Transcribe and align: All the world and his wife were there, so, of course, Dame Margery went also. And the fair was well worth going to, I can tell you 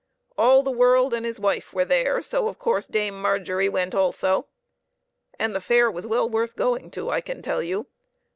All 0.35 0.63
the 0.63 0.71
world 0.71 1.13
and 1.13 1.27
his 1.27 1.39
wife 1.39 1.73
were 1.73 1.85
there, 1.85 2.23
so, 2.23 2.47
of 2.47 2.57
course, 2.57 2.87
Dame 2.87 3.21
Margery 3.21 3.69
went 3.69 3.93
also. 3.93 4.47
And 5.37 5.53
the 5.53 5.61
fair 5.61 5.91
was 5.91 6.07
well 6.07 6.27
worth 6.27 6.55
going 6.55 6.89
to, 6.89 7.11
I 7.11 7.21
can 7.21 7.43
tell 7.43 7.61
you 7.61 7.85